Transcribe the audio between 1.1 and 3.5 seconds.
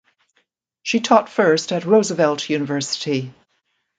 first at Roosevelt University.